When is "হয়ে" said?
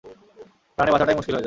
1.27-1.35